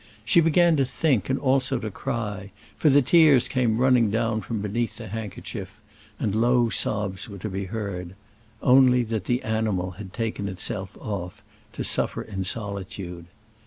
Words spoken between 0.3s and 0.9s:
began to